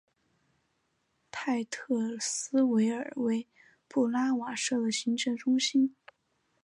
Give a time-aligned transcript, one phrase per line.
[1.29, 3.47] 泰特斯维尔为
[3.87, 5.95] 布拉瓦县的行政中心。